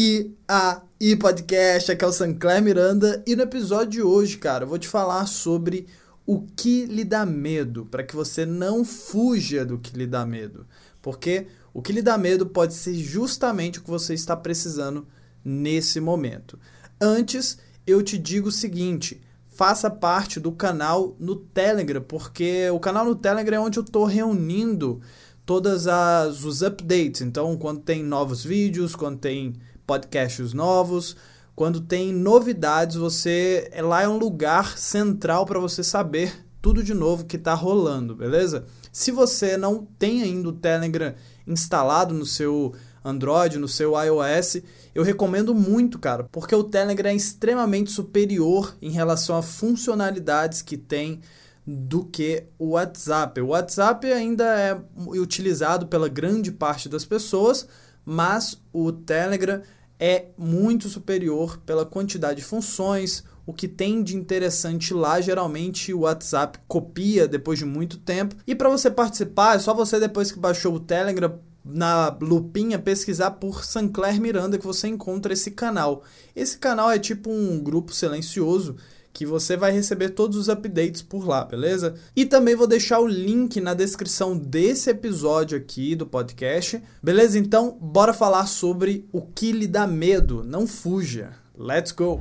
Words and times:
E 0.00 0.32
a 0.46 0.80
e 1.00 1.16
podcast, 1.16 1.90
aqui 1.90 2.04
é 2.04 2.06
o 2.06 2.12
Sancler 2.12 2.62
Miranda 2.62 3.20
e 3.26 3.34
no 3.34 3.42
episódio 3.42 3.90
de 3.90 4.00
hoje, 4.00 4.38
cara, 4.38 4.62
eu 4.62 4.68
vou 4.68 4.78
te 4.78 4.86
falar 4.86 5.26
sobre 5.26 5.88
o 6.24 6.40
que 6.40 6.86
lhe 6.86 7.02
dá 7.02 7.26
medo, 7.26 7.84
para 7.84 8.04
que 8.04 8.14
você 8.14 8.46
não 8.46 8.84
fuja 8.84 9.64
do 9.64 9.76
que 9.76 9.98
lhe 9.98 10.06
dá 10.06 10.24
medo. 10.24 10.64
Porque 11.02 11.48
o 11.74 11.82
que 11.82 11.92
lhe 11.92 12.00
dá 12.00 12.16
medo 12.16 12.46
pode 12.46 12.74
ser 12.74 12.94
justamente 12.94 13.80
o 13.80 13.82
que 13.82 13.90
você 13.90 14.14
está 14.14 14.36
precisando 14.36 15.04
nesse 15.44 15.98
momento. 15.98 16.60
Antes, 17.00 17.58
eu 17.84 18.00
te 18.00 18.16
digo 18.16 18.50
o 18.50 18.52
seguinte: 18.52 19.20
faça 19.48 19.90
parte 19.90 20.38
do 20.38 20.52
canal 20.52 21.16
no 21.18 21.34
Telegram, 21.34 22.02
porque 22.02 22.70
o 22.70 22.78
canal 22.78 23.04
no 23.04 23.16
Telegram 23.16 23.56
é 23.56 23.66
onde 23.66 23.80
eu 23.80 23.84
estou 23.84 24.04
reunindo 24.04 25.00
todas 25.44 25.88
as 25.88 26.44
os 26.44 26.62
updates. 26.62 27.20
Então, 27.20 27.56
quando 27.56 27.80
tem 27.80 28.04
novos 28.04 28.44
vídeos, 28.44 28.94
quando 28.94 29.18
tem 29.18 29.56
podcasts 29.88 30.52
novos, 30.52 31.16
quando 31.56 31.80
tem 31.80 32.12
novidades, 32.12 32.96
você 32.96 33.68
é 33.72 33.80
lá 33.80 34.02
é 34.02 34.08
um 34.08 34.18
lugar 34.18 34.76
central 34.76 35.46
para 35.46 35.58
você 35.58 35.82
saber 35.82 36.44
tudo 36.60 36.84
de 36.84 36.92
novo 36.92 37.24
que 37.24 37.36
está 37.36 37.54
rolando, 37.54 38.14
beleza? 38.14 38.66
Se 38.92 39.10
você 39.10 39.56
não 39.56 39.88
tem 39.98 40.22
ainda 40.22 40.50
o 40.50 40.52
Telegram 40.52 41.14
instalado 41.46 42.12
no 42.12 42.26
seu 42.26 42.74
Android, 43.02 43.58
no 43.58 43.66
seu 43.66 43.94
iOS, 44.00 44.58
eu 44.94 45.02
recomendo 45.02 45.54
muito, 45.54 45.98
cara, 45.98 46.28
porque 46.30 46.54
o 46.54 46.64
Telegram 46.64 47.10
é 47.10 47.14
extremamente 47.14 47.90
superior 47.90 48.76
em 48.82 48.90
relação 48.90 49.36
a 49.36 49.42
funcionalidades 49.42 50.60
que 50.60 50.76
tem 50.76 51.20
do 51.66 52.04
que 52.04 52.44
o 52.58 52.70
WhatsApp. 52.70 53.40
O 53.40 53.48
WhatsApp 53.48 54.12
ainda 54.12 54.44
é 54.44 54.78
utilizado 54.96 55.86
pela 55.86 56.08
grande 56.08 56.52
parte 56.52 56.88
das 56.88 57.06
pessoas, 57.06 57.66
mas 58.04 58.60
o 58.72 58.92
Telegram 58.92 59.60
é 59.98 60.26
muito 60.36 60.88
superior 60.88 61.58
pela 61.66 61.84
quantidade 61.84 62.40
de 62.40 62.44
funções. 62.44 63.24
O 63.46 63.52
que 63.52 63.66
tem 63.66 64.02
de 64.02 64.14
interessante 64.14 64.92
lá, 64.92 65.20
geralmente 65.20 65.92
o 65.92 66.00
WhatsApp 66.00 66.58
copia 66.68 67.26
depois 67.26 67.58
de 67.58 67.64
muito 67.64 67.98
tempo. 67.98 68.36
E 68.46 68.54
para 68.54 68.68
você 68.68 68.90
participar, 68.90 69.56
é 69.56 69.58
só 69.58 69.74
você, 69.74 69.98
depois 69.98 70.30
que 70.30 70.38
baixou 70.38 70.74
o 70.74 70.80
Telegram, 70.80 71.38
na 71.64 72.16
lupinha 72.20 72.78
pesquisar 72.78 73.32
por 73.32 73.64
Sancler 73.64 74.20
Miranda 74.20 74.58
que 74.58 74.66
você 74.66 74.88
encontra 74.88 75.32
esse 75.32 75.50
canal. 75.50 76.02
Esse 76.34 76.56
canal 76.56 76.90
é 76.90 76.98
tipo 76.98 77.30
um 77.30 77.62
grupo 77.62 77.92
silencioso 77.92 78.76
que 79.18 79.26
você 79.26 79.56
vai 79.56 79.72
receber 79.72 80.10
todos 80.10 80.36
os 80.36 80.48
updates 80.48 81.02
por 81.02 81.26
lá, 81.26 81.44
beleza? 81.44 81.96
E 82.14 82.24
também 82.24 82.54
vou 82.54 82.68
deixar 82.68 83.00
o 83.00 83.06
link 83.08 83.60
na 83.60 83.74
descrição 83.74 84.38
desse 84.38 84.90
episódio 84.90 85.58
aqui 85.58 85.96
do 85.96 86.06
podcast, 86.06 86.80
beleza? 87.02 87.36
Então, 87.36 87.76
bora 87.80 88.14
falar 88.14 88.46
sobre 88.46 89.08
o 89.10 89.20
que 89.20 89.50
lhe 89.50 89.66
dá 89.66 89.88
medo. 89.88 90.44
Não 90.44 90.68
fuja. 90.68 91.32
Let's 91.58 91.90
go! 91.90 92.20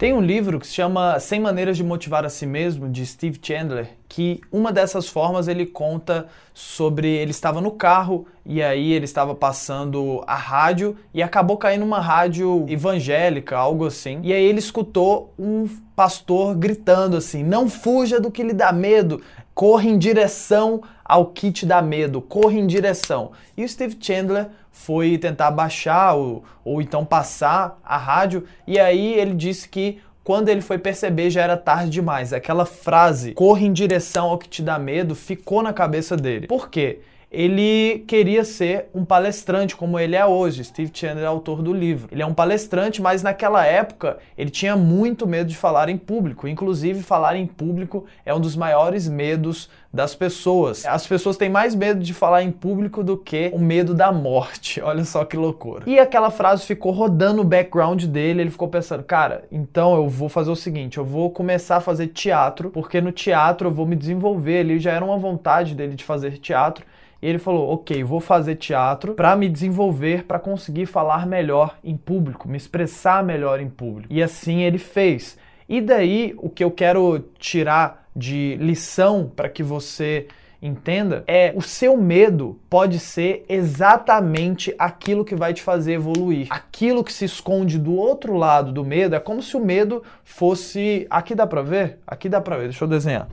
Tem 0.00 0.14
um 0.14 0.22
livro 0.22 0.58
que 0.58 0.66
se 0.66 0.72
chama 0.72 1.20
100 1.20 1.40
Maneiras 1.40 1.76
de 1.76 1.84
Motivar 1.84 2.24
a 2.24 2.30
Si 2.30 2.46
Mesmo, 2.46 2.88
de 2.88 3.04
Steve 3.04 3.38
Chandler, 3.42 3.90
que 4.08 4.40
uma 4.50 4.72
dessas 4.72 5.06
formas 5.06 5.46
ele 5.46 5.66
conta 5.66 6.26
sobre 6.54 7.06
ele 7.06 7.32
estava 7.32 7.60
no 7.60 7.72
carro 7.72 8.26
e 8.42 8.62
aí 8.62 8.94
ele 8.94 9.04
estava 9.04 9.34
passando 9.34 10.24
a 10.26 10.36
rádio 10.36 10.96
e 11.12 11.22
acabou 11.22 11.58
caindo 11.58 11.84
uma 11.84 12.00
rádio 12.00 12.64
evangélica, 12.66 13.58
algo 13.58 13.84
assim. 13.84 14.20
E 14.22 14.32
aí 14.32 14.42
ele 14.42 14.58
escutou 14.58 15.34
um 15.38 15.68
pastor 15.94 16.54
gritando 16.56 17.18
assim: 17.18 17.44
"Não 17.44 17.68
fuja 17.68 18.18
do 18.18 18.30
que 18.30 18.42
lhe 18.42 18.54
dá 18.54 18.72
medo, 18.72 19.20
corra 19.54 19.84
em 19.84 19.98
direção 19.98 20.82
ao 21.04 21.26
que 21.26 21.50
te 21.50 21.66
dá 21.66 21.82
medo, 21.82 22.20
corra 22.20 22.54
em 22.54 22.66
direção". 22.66 23.32
E 23.56 23.64
o 23.64 23.68
Steve 23.68 23.96
Chandler 24.00 24.48
foi 24.70 25.18
tentar 25.18 25.50
baixar 25.50 26.14
ou, 26.14 26.44
ou 26.64 26.80
então 26.80 27.04
passar 27.04 27.78
a 27.84 27.96
rádio 27.96 28.44
e 28.66 28.78
aí 28.78 29.14
ele 29.14 29.34
disse 29.34 29.68
que 29.68 30.00
quando 30.22 30.48
ele 30.48 30.60
foi 30.60 30.78
perceber 30.78 31.30
já 31.30 31.42
era 31.42 31.56
tarde 31.56 31.90
demais. 31.90 32.32
Aquela 32.32 32.64
frase, 32.64 33.32
corre 33.32 33.66
em 33.66 33.72
direção 33.72 34.30
ao 34.30 34.38
que 34.38 34.48
te 34.48 34.62
dá 34.62 34.78
medo, 34.78 35.14
ficou 35.14 35.62
na 35.62 35.72
cabeça 35.72 36.16
dele. 36.16 36.46
Por 36.46 36.68
quê? 36.68 37.00
Ele 37.30 38.00
queria 38.08 38.44
ser 38.44 38.88
um 38.92 39.04
palestrante 39.04 39.76
como 39.76 39.98
ele 39.98 40.16
é 40.16 40.26
hoje. 40.26 40.64
Steve 40.64 40.90
Chandler 40.92 41.24
é 41.24 41.28
autor 41.28 41.62
do 41.62 41.72
livro. 41.72 42.08
Ele 42.10 42.22
é 42.22 42.26
um 42.26 42.34
palestrante, 42.34 43.00
mas 43.00 43.22
naquela 43.22 43.64
época 43.64 44.18
ele 44.36 44.50
tinha 44.50 44.76
muito 44.76 45.28
medo 45.28 45.48
de 45.48 45.56
falar 45.56 45.88
em 45.88 45.96
público. 45.96 46.48
Inclusive, 46.48 47.02
falar 47.02 47.36
em 47.36 47.46
público 47.46 48.04
é 48.26 48.34
um 48.34 48.40
dos 48.40 48.56
maiores 48.56 49.08
medos 49.08 49.70
das 49.92 50.14
pessoas. 50.14 50.84
As 50.84 51.06
pessoas 51.06 51.36
têm 51.36 51.48
mais 51.48 51.74
medo 51.74 52.00
de 52.00 52.12
falar 52.12 52.42
em 52.42 52.50
público 52.50 53.02
do 53.02 53.16
que 53.16 53.50
o 53.54 53.58
medo 53.60 53.94
da 53.94 54.10
morte. 54.10 54.80
Olha 54.82 55.04
só 55.04 55.24
que 55.24 55.36
loucura. 55.36 55.84
E 55.86 56.00
aquela 56.00 56.30
frase 56.30 56.64
ficou 56.64 56.90
rodando 56.90 57.42
o 57.42 57.44
background 57.44 58.04
dele, 58.04 58.42
ele 58.42 58.50
ficou 58.50 58.68
pensando, 58.68 59.04
cara, 59.04 59.44
então 59.52 59.94
eu 59.94 60.08
vou 60.08 60.28
fazer 60.28 60.50
o 60.50 60.56
seguinte, 60.56 60.98
eu 60.98 61.04
vou 61.04 61.30
começar 61.30 61.76
a 61.76 61.80
fazer 61.80 62.08
teatro, 62.08 62.70
porque 62.70 63.00
no 63.00 63.12
teatro 63.12 63.68
eu 63.68 63.72
vou 63.72 63.86
me 63.86 63.96
desenvolver, 63.96 64.60
ele 64.60 64.78
já 64.78 64.92
era 64.92 65.04
uma 65.04 65.18
vontade 65.18 65.74
dele 65.74 65.94
de 65.94 66.04
fazer 66.04 66.38
teatro. 66.38 66.84
E 67.22 67.28
ele 67.28 67.38
falou: 67.38 67.72
"OK, 67.72 68.02
vou 68.02 68.20
fazer 68.20 68.56
teatro 68.56 69.14
para 69.14 69.36
me 69.36 69.48
desenvolver, 69.48 70.24
para 70.24 70.38
conseguir 70.38 70.86
falar 70.86 71.26
melhor 71.26 71.78
em 71.84 71.96
público, 71.96 72.48
me 72.48 72.56
expressar 72.56 73.22
melhor 73.22 73.60
em 73.60 73.68
público". 73.68 74.12
E 74.12 74.22
assim 74.22 74.62
ele 74.62 74.78
fez. 74.78 75.38
E 75.68 75.80
daí 75.80 76.34
o 76.38 76.48
que 76.48 76.64
eu 76.64 76.70
quero 76.70 77.20
tirar 77.38 78.08
de 78.14 78.56
lição 78.56 79.30
para 79.34 79.48
que 79.48 79.62
você 79.62 80.26
entenda 80.62 81.24
é 81.26 81.52
o 81.56 81.62
seu 81.62 81.96
medo 81.96 82.60
pode 82.68 82.98
ser 82.98 83.44
exatamente 83.48 84.74
aquilo 84.78 85.24
que 85.24 85.34
vai 85.34 85.54
te 85.54 85.62
fazer 85.62 85.94
evoluir. 85.94 86.48
Aquilo 86.50 87.02
que 87.02 87.12
se 87.12 87.24
esconde 87.24 87.78
do 87.78 87.94
outro 87.94 88.34
lado 88.36 88.72
do 88.72 88.84
medo 88.84 89.14
é 89.14 89.20
como 89.20 89.42
se 89.42 89.56
o 89.56 89.64
medo 89.64 90.02
fosse, 90.22 91.06
aqui 91.08 91.34
dá 91.34 91.46
para 91.46 91.62
ver? 91.62 91.98
Aqui 92.06 92.28
dá 92.28 92.40
para 92.40 92.56
ver, 92.56 92.64
deixa 92.64 92.84
eu 92.84 92.88
desenhar. 92.88 93.28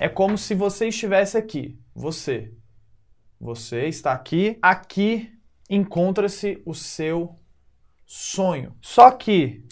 É 0.00 0.08
como 0.08 0.38
se 0.38 0.54
você 0.54 0.88
estivesse 0.88 1.36
aqui, 1.36 1.76
você. 1.94 2.52
Você 3.40 3.86
está 3.86 4.12
aqui, 4.12 4.58
aqui 4.60 5.30
encontra-se 5.68 6.62
o 6.64 6.74
seu 6.74 7.38
sonho. 8.06 8.74
Só 8.80 9.10
que 9.10 9.64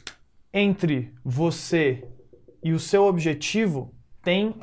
entre 0.52 1.12
você 1.24 2.06
e 2.62 2.72
o 2.72 2.78
seu 2.78 3.04
objetivo 3.04 3.94
tem 4.22 4.54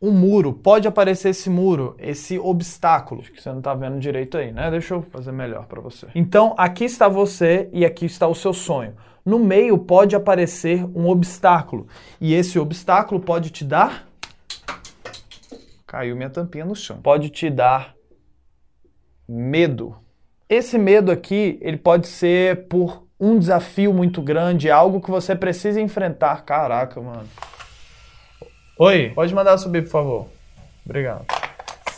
um 0.00 0.12
muro. 0.12 0.52
Pode 0.52 0.86
aparecer 0.86 1.30
esse 1.30 1.50
muro, 1.50 1.94
esse 1.98 2.38
obstáculo. 2.38 3.20
Acho 3.20 3.32
que 3.32 3.42
você 3.42 3.50
não 3.50 3.58
está 3.58 3.74
vendo 3.74 3.98
direito 3.98 4.38
aí, 4.38 4.52
né? 4.52 4.70
Deixa 4.70 4.94
eu 4.94 5.02
fazer 5.02 5.32
melhor 5.32 5.66
para 5.66 5.80
você. 5.80 6.06
Então, 6.14 6.54
aqui 6.56 6.84
está 6.84 7.08
você 7.08 7.68
e 7.72 7.84
aqui 7.84 8.06
está 8.06 8.26
o 8.26 8.34
seu 8.34 8.52
sonho. 8.52 8.94
No 9.24 9.38
meio 9.38 9.76
pode 9.76 10.16
aparecer 10.16 10.84
um 10.96 11.08
obstáculo. 11.08 11.86
E 12.20 12.32
esse 12.32 12.58
obstáculo 12.58 13.20
pode 13.20 13.50
te 13.50 13.64
dar. 13.64 14.07
Caiu 15.88 16.14
minha 16.14 16.28
tampinha 16.28 16.66
no 16.66 16.76
chão. 16.76 17.00
Pode 17.00 17.30
te 17.30 17.48
dar 17.48 17.94
medo. 19.26 19.96
Esse 20.46 20.76
medo 20.76 21.10
aqui, 21.10 21.58
ele 21.62 21.78
pode 21.78 22.06
ser 22.06 22.68
por 22.68 23.08
um 23.18 23.38
desafio 23.38 23.92
muito 23.92 24.20
grande, 24.20 24.70
algo 24.70 25.00
que 25.00 25.10
você 25.10 25.34
precisa 25.34 25.80
enfrentar. 25.80 26.44
Caraca, 26.44 27.00
mano. 27.00 27.26
Oi, 28.78 29.12
pode 29.14 29.34
mandar 29.34 29.56
subir, 29.56 29.82
por 29.84 29.90
favor. 29.90 30.28
Obrigado. 30.84 31.24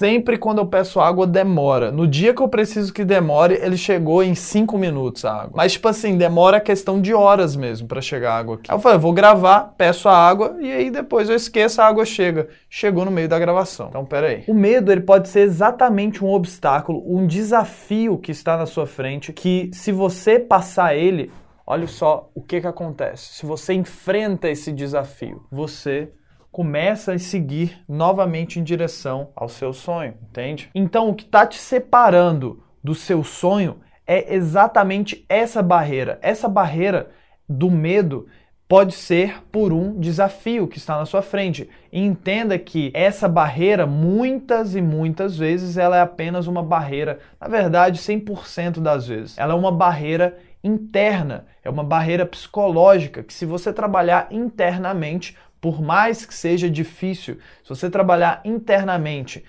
Sempre 0.00 0.38
quando 0.38 0.62
eu 0.62 0.66
peço 0.66 0.98
água, 0.98 1.26
demora. 1.26 1.92
No 1.92 2.06
dia 2.06 2.32
que 2.32 2.40
eu 2.40 2.48
preciso 2.48 2.90
que 2.90 3.04
demore, 3.04 3.60
ele 3.60 3.76
chegou 3.76 4.22
em 4.22 4.34
5 4.34 4.78
minutos 4.78 5.26
a 5.26 5.42
água. 5.42 5.52
Mas, 5.54 5.72
tipo 5.72 5.86
assim, 5.88 6.16
demora 6.16 6.58
questão 6.58 7.02
de 7.02 7.12
horas 7.12 7.54
mesmo 7.54 7.86
para 7.86 8.00
chegar 8.00 8.32
a 8.32 8.38
água 8.38 8.54
aqui. 8.54 8.70
Aí 8.70 8.74
eu 8.74 8.80
falei, 8.80 8.96
vou 8.96 9.12
gravar, 9.12 9.74
peço 9.76 10.08
a 10.08 10.16
água 10.16 10.56
e 10.58 10.72
aí 10.72 10.90
depois 10.90 11.28
eu 11.28 11.36
esqueço, 11.36 11.82
a 11.82 11.84
água 11.84 12.06
chega. 12.06 12.48
Chegou 12.70 13.04
no 13.04 13.10
meio 13.10 13.28
da 13.28 13.38
gravação. 13.38 13.88
Então, 13.90 14.06
pera 14.06 14.28
aí. 14.28 14.44
O 14.48 14.54
medo, 14.54 14.90
ele 14.90 15.02
pode 15.02 15.28
ser 15.28 15.40
exatamente 15.40 16.24
um 16.24 16.30
obstáculo, 16.30 17.04
um 17.06 17.26
desafio 17.26 18.16
que 18.16 18.32
está 18.32 18.56
na 18.56 18.64
sua 18.64 18.86
frente, 18.86 19.34
que 19.34 19.68
se 19.74 19.92
você 19.92 20.38
passar 20.38 20.96
ele, 20.96 21.30
olha 21.66 21.86
só 21.86 22.30
o 22.34 22.40
que 22.40 22.58
que 22.58 22.66
acontece. 22.66 23.34
Se 23.34 23.44
você 23.44 23.74
enfrenta 23.74 24.48
esse 24.48 24.72
desafio, 24.72 25.44
você 25.52 26.08
começa 26.50 27.12
a 27.12 27.18
seguir 27.18 27.82
novamente 27.88 28.58
em 28.58 28.64
direção 28.64 29.30
ao 29.34 29.48
seu 29.48 29.72
sonho, 29.72 30.14
entende? 30.22 30.70
Então, 30.74 31.08
o 31.08 31.14
que 31.14 31.24
está 31.24 31.46
te 31.46 31.58
separando 31.58 32.62
do 32.82 32.94
seu 32.94 33.22
sonho 33.22 33.80
é 34.06 34.34
exatamente 34.34 35.24
essa 35.28 35.62
barreira. 35.62 36.18
Essa 36.22 36.48
barreira 36.48 37.10
do 37.48 37.70
medo 37.70 38.26
pode 38.70 38.94
ser 38.94 39.42
por 39.50 39.72
um 39.72 39.98
desafio 39.98 40.68
que 40.68 40.78
está 40.78 40.96
na 40.96 41.04
sua 41.04 41.22
frente. 41.22 41.68
E 41.92 42.00
entenda 42.00 42.56
que 42.56 42.92
essa 42.94 43.28
barreira, 43.28 43.84
muitas 43.84 44.76
e 44.76 44.80
muitas 44.80 45.36
vezes, 45.36 45.76
ela 45.76 45.96
é 45.96 46.00
apenas 46.00 46.46
uma 46.46 46.62
barreira, 46.62 47.18
na 47.40 47.48
verdade, 47.48 47.98
100% 47.98 48.80
das 48.80 49.08
vezes. 49.08 49.36
Ela 49.36 49.54
é 49.54 49.56
uma 49.56 49.72
barreira 49.72 50.38
interna, 50.62 51.46
é 51.64 51.70
uma 51.70 51.82
barreira 51.82 52.24
psicológica 52.24 53.22
que 53.22 53.34
se 53.34 53.44
você 53.44 53.72
trabalhar 53.72 54.28
internamente, 54.30 55.36
por 55.60 55.82
mais 55.82 56.24
que 56.24 56.34
seja 56.34 56.70
difícil, 56.70 57.38
se 57.62 57.68
você 57.68 57.90
trabalhar 57.90 58.40
internamente 58.44 59.44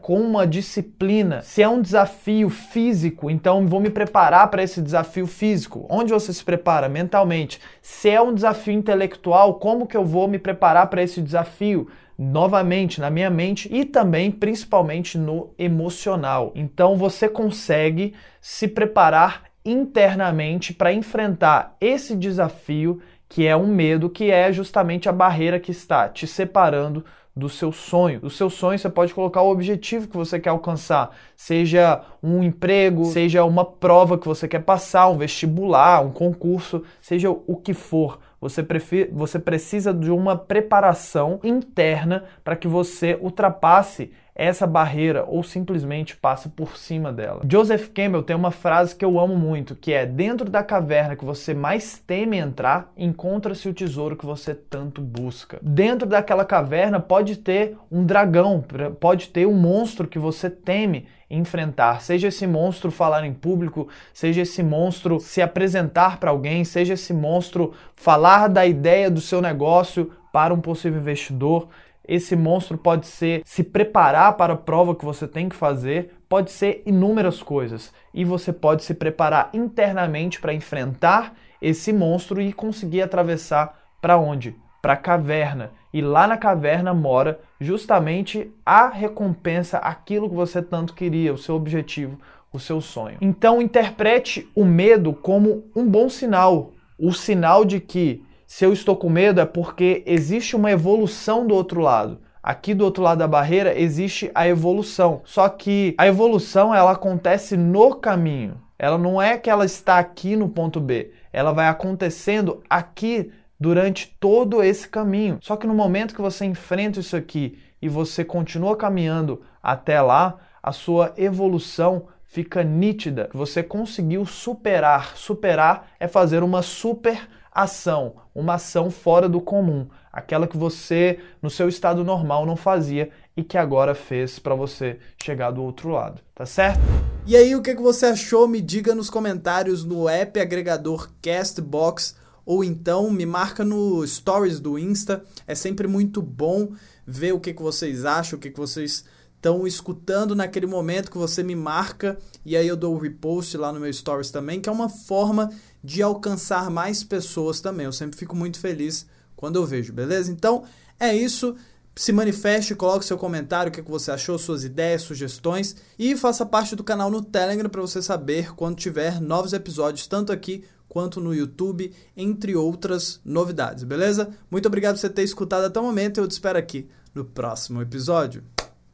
com 0.00 0.20
uma 0.20 0.46
disciplina. 0.46 1.42
Se 1.42 1.62
é 1.62 1.68
um 1.68 1.80
desafio 1.80 2.50
físico, 2.50 3.30
então 3.30 3.68
vou 3.68 3.78
me 3.78 3.88
preparar 3.88 4.48
para 4.50 4.62
esse 4.62 4.82
desafio 4.82 5.26
físico. 5.26 5.86
Onde 5.88 6.12
você 6.12 6.32
se 6.32 6.44
prepara 6.44 6.88
mentalmente? 6.88 7.60
Se 7.80 8.10
é 8.10 8.20
um 8.20 8.34
desafio 8.34 8.74
intelectual, 8.74 9.54
como 9.54 9.86
que 9.86 9.96
eu 9.96 10.04
vou 10.04 10.26
me 10.26 10.38
preparar 10.38 10.88
para 10.88 11.02
esse 11.02 11.22
desafio? 11.22 11.88
Novamente, 12.18 13.00
na 13.00 13.10
minha 13.10 13.30
mente 13.30 13.68
e 13.72 13.84
também, 13.84 14.30
principalmente, 14.30 15.16
no 15.16 15.54
emocional. 15.56 16.52
Então 16.54 16.96
você 16.96 17.28
consegue 17.28 18.12
se 18.40 18.66
preparar 18.66 19.44
internamente 19.64 20.74
para 20.74 20.92
enfrentar 20.92 21.76
esse 21.80 22.16
desafio 22.16 23.00
que 23.30 23.46
é 23.46 23.56
um 23.56 23.68
medo, 23.68 24.10
que 24.10 24.28
é 24.28 24.52
justamente 24.52 25.08
a 25.08 25.12
barreira 25.12 25.60
que 25.60 25.70
está 25.70 26.08
te 26.08 26.26
separando 26.26 27.04
do 27.34 27.48
seu 27.48 27.70
sonho. 27.70 28.18
Do 28.18 28.28
seu 28.28 28.50
sonho 28.50 28.76
você 28.76 28.90
pode 28.90 29.14
colocar 29.14 29.40
o 29.40 29.52
objetivo 29.52 30.08
que 30.08 30.16
você 30.16 30.40
quer 30.40 30.50
alcançar, 30.50 31.16
seja 31.36 32.02
um 32.20 32.42
emprego, 32.42 33.04
seja 33.04 33.44
uma 33.44 33.64
prova 33.64 34.18
que 34.18 34.26
você 34.26 34.48
quer 34.48 34.64
passar, 34.64 35.08
um 35.08 35.16
vestibular, 35.16 36.04
um 36.04 36.10
concurso, 36.10 36.82
seja 37.00 37.30
o 37.30 37.54
que 37.54 37.72
for. 37.72 38.18
Você, 38.40 38.66
você 39.12 39.38
precisa 39.38 39.92
de 39.92 40.10
uma 40.10 40.36
preparação 40.36 41.38
interna 41.44 42.24
para 42.42 42.56
que 42.56 42.66
você 42.66 43.18
ultrapasse 43.20 44.10
essa 44.34 44.66
barreira 44.66 45.26
ou 45.28 45.42
simplesmente 45.42 46.16
passa 46.16 46.48
por 46.48 46.78
cima 46.78 47.12
dela. 47.12 47.42
Joseph 47.46 47.88
Campbell 47.88 48.22
tem 48.22 48.34
uma 48.34 48.50
frase 48.50 48.96
que 48.96 49.04
eu 49.04 49.20
amo 49.20 49.36
muito, 49.36 49.76
que 49.76 49.92
é: 49.92 50.06
dentro 50.06 50.48
da 50.48 50.62
caverna 50.62 51.14
que 51.14 51.24
você 51.26 51.52
mais 51.52 51.98
teme 51.98 52.38
entrar, 52.38 52.90
encontra-se 52.96 53.68
o 53.68 53.74
tesouro 53.74 54.16
que 54.16 54.24
você 54.24 54.54
tanto 54.54 55.02
busca. 55.02 55.58
Dentro 55.60 56.08
daquela 56.08 56.44
caverna 56.46 56.98
pode 56.98 57.36
ter 57.36 57.76
um 57.92 58.02
dragão, 58.02 58.64
pode 58.98 59.28
ter 59.28 59.46
um 59.46 59.52
monstro 59.52 60.08
que 60.08 60.18
você 60.18 60.48
teme 60.48 61.06
enfrentar. 61.30 62.02
Seja 62.02 62.28
esse 62.28 62.46
monstro 62.46 62.90
falar 62.90 63.24
em 63.24 63.32
público, 63.32 63.88
seja 64.12 64.42
esse 64.42 64.62
monstro 64.62 65.20
se 65.20 65.40
apresentar 65.40 66.18
para 66.18 66.30
alguém, 66.30 66.64
seja 66.64 66.94
esse 66.94 67.14
monstro 67.14 67.72
falar 67.94 68.48
da 68.48 68.66
ideia 68.66 69.10
do 69.10 69.20
seu 69.20 69.40
negócio 69.40 70.10
para 70.32 70.52
um 70.52 70.60
possível 70.60 71.00
investidor. 71.00 71.68
Esse 72.06 72.34
monstro 72.34 72.76
pode 72.76 73.06
ser 73.06 73.42
se 73.44 73.62
preparar 73.62 74.36
para 74.36 74.54
a 74.54 74.56
prova 74.56 74.96
que 74.96 75.04
você 75.04 75.28
tem 75.28 75.48
que 75.48 75.54
fazer, 75.54 76.12
pode 76.28 76.50
ser 76.50 76.82
inúmeras 76.84 77.42
coisas. 77.42 77.92
E 78.12 78.24
você 78.24 78.52
pode 78.52 78.82
se 78.82 78.94
preparar 78.94 79.50
internamente 79.52 80.40
para 80.40 80.52
enfrentar 80.52 81.34
esse 81.62 81.92
monstro 81.92 82.40
e 82.40 82.52
conseguir 82.52 83.02
atravessar 83.02 83.78
para 84.00 84.18
onde? 84.18 84.56
Para 84.80 84.94
a 84.94 84.96
caverna. 84.96 85.72
E 85.92 86.00
lá 86.00 86.26
na 86.26 86.36
caverna 86.36 86.94
mora 86.94 87.40
justamente 87.60 88.50
a 88.64 88.88
recompensa, 88.88 89.78
aquilo 89.78 90.28
que 90.28 90.34
você 90.34 90.62
tanto 90.62 90.94
queria, 90.94 91.34
o 91.34 91.38
seu 91.38 91.54
objetivo, 91.54 92.18
o 92.52 92.58
seu 92.58 92.80
sonho. 92.80 93.18
Então 93.20 93.60
interprete 93.60 94.48
o 94.54 94.64
medo 94.64 95.12
como 95.12 95.64
um 95.74 95.86
bom 95.86 96.08
sinal, 96.08 96.72
o 96.98 97.12
sinal 97.12 97.64
de 97.64 97.80
que 97.80 98.22
se 98.46 98.64
eu 98.64 98.72
estou 98.72 98.96
com 98.96 99.08
medo 99.08 99.40
é 99.40 99.46
porque 99.46 100.02
existe 100.04 100.54
uma 100.56 100.70
evolução 100.70 101.46
do 101.46 101.54
outro 101.54 101.80
lado. 101.80 102.18
Aqui 102.42 102.74
do 102.74 102.84
outro 102.84 103.02
lado 103.02 103.18
da 103.18 103.28
barreira 103.28 103.78
existe 103.78 104.30
a 104.34 104.48
evolução. 104.48 105.20
Só 105.24 105.48
que 105.48 105.94
a 105.96 106.06
evolução 106.06 106.74
ela 106.74 106.90
acontece 106.90 107.56
no 107.56 107.94
caminho. 107.94 108.60
Ela 108.78 108.98
não 108.98 109.20
é 109.20 109.38
que 109.38 109.48
ela 109.48 109.64
está 109.64 109.98
aqui 109.98 110.36
no 110.36 110.48
ponto 110.48 110.80
B. 110.80 111.12
Ela 111.32 111.52
vai 111.52 111.68
acontecendo 111.68 112.62
aqui 112.68 113.30
durante 113.60 114.16
todo 114.18 114.62
esse 114.62 114.88
caminho. 114.88 115.38
Só 115.42 115.54
que 115.54 115.66
no 115.66 115.74
momento 115.74 116.14
que 116.14 116.22
você 116.22 116.46
enfrenta 116.46 116.98
isso 116.98 117.14
aqui 117.14 117.58
e 117.82 117.88
você 117.88 118.24
continua 118.24 118.74
caminhando 118.74 119.42
até 119.62 120.00
lá, 120.00 120.38
a 120.62 120.72
sua 120.72 121.12
evolução 121.18 122.06
fica 122.24 122.64
nítida. 122.64 123.28
Você 123.34 123.62
conseguiu 123.62 124.24
superar. 124.24 125.16
Superar 125.16 125.88
é 126.00 126.08
fazer 126.08 126.42
uma 126.42 126.62
super 126.62 127.28
ação, 127.52 128.14
uma 128.34 128.54
ação 128.54 128.90
fora 128.90 129.28
do 129.28 129.40
comum, 129.40 129.88
aquela 130.12 130.46
que 130.46 130.56
você 130.56 131.18
no 131.42 131.50
seu 131.50 131.68
estado 131.68 132.04
normal 132.04 132.46
não 132.46 132.56
fazia 132.56 133.10
e 133.36 133.42
que 133.42 133.58
agora 133.58 133.94
fez 133.94 134.38
para 134.38 134.54
você 134.54 134.98
chegar 135.20 135.50
do 135.50 135.62
outro 135.62 135.88
lado, 135.88 136.20
tá 136.34 136.46
certo? 136.46 136.80
E 137.26 137.36
aí, 137.36 137.54
o 137.54 137.62
que, 137.62 137.74
que 137.74 137.82
você 137.82 138.06
achou? 138.06 138.46
Me 138.46 138.60
diga 138.60 138.94
nos 138.94 139.10
comentários 139.10 139.84
no 139.84 140.08
app 140.08 140.38
agregador 140.38 141.10
Castbox 141.20 142.16
ou 142.44 142.64
então 142.64 143.10
me 143.10 143.26
marca 143.26 143.64
no 143.64 144.06
stories 144.06 144.60
do 144.60 144.78
Insta. 144.78 145.22
É 145.46 145.54
sempre 145.54 145.86
muito 145.86 146.20
bom 146.22 146.72
ver 147.06 147.32
o 147.32 147.40
que, 147.40 147.52
que 147.52 147.62
vocês 147.62 148.04
acham, 148.04 148.38
o 148.38 148.40
que, 148.40 148.50
que 148.50 148.58
vocês 148.58 149.04
estão 149.40 149.66
escutando 149.66 150.36
naquele 150.36 150.66
momento 150.66 151.10
que 151.10 151.16
você 151.16 151.42
me 151.42 151.56
marca 151.56 152.18
e 152.44 152.54
aí 152.56 152.68
eu 152.68 152.76
dou 152.76 152.94
o 152.94 152.98
repost 152.98 153.56
lá 153.56 153.72
no 153.72 153.80
meu 153.80 153.90
stories 153.90 154.30
também, 154.30 154.60
que 154.60 154.68
é 154.68 154.72
uma 154.72 154.90
forma 154.90 155.50
de 155.82 156.02
alcançar 156.02 156.70
mais 156.70 157.02
pessoas 157.02 157.58
também. 157.58 157.86
Eu 157.86 157.92
sempre 157.92 158.18
fico 158.18 158.36
muito 158.36 158.60
feliz 158.60 159.06
quando 159.34 159.56
eu 159.56 159.64
vejo, 159.64 159.94
beleza? 159.94 160.30
Então 160.30 160.64
é 160.98 161.16
isso. 161.16 161.56
Se 161.96 162.12
manifeste, 162.12 162.74
coloque 162.74 163.04
seu 163.04 163.18
comentário, 163.18 163.70
o 163.70 163.72
que, 163.72 163.82
que 163.82 163.90
você 163.90 164.10
achou, 164.10 164.38
suas 164.38 164.62
ideias, 164.62 165.02
sugestões 165.02 165.74
e 165.98 166.16
faça 166.16 166.46
parte 166.46 166.76
do 166.76 166.84
canal 166.84 167.10
no 167.10 167.22
Telegram 167.22 167.68
para 167.68 167.80
você 167.80 168.00
saber 168.00 168.54
quando 168.54 168.76
tiver 168.76 169.20
novos 169.20 169.52
episódios, 169.52 170.06
tanto 170.06 170.32
aqui 170.32 170.64
quanto 170.90 171.20
no 171.20 171.32
YouTube, 171.32 171.94
entre 172.16 172.56
outras 172.56 173.20
novidades, 173.24 173.84
beleza? 173.84 174.28
Muito 174.50 174.66
obrigado 174.66 174.96
por 174.96 175.00
você 175.00 175.08
ter 175.08 175.22
escutado 175.22 175.64
até 175.64 175.78
o 175.78 175.84
momento 175.84 176.18
e 176.18 176.20
eu 176.20 176.28
te 176.28 176.32
espero 176.32 176.58
aqui 176.58 176.88
no 177.14 177.24
próximo 177.24 177.80
episódio. 177.80 178.42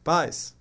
Paz! 0.04 0.54